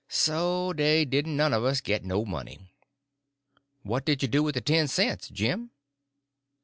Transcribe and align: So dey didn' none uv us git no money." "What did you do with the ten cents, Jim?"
So 0.09 0.73
dey 0.73 1.05
didn' 1.05 1.37
none 1.37 1.51
uv 1.51 1.63
us 1.63 1.79
git 1.79 2.03
no 2.03 2.25
money." 2.25 2.73
"What 3.83 4.03
did 4.03 4.23
you 4.23 4.27
do 4.27 4.41
with 4.41 4.55
the 4.55 4.61
ten 4.61 4.87
cents, 4.87 5.27
Jim?" 5.29 5.69